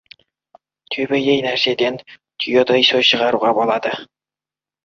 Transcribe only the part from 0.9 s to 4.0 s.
Түймедей нәрседен түйедей сөз шығаруға болады.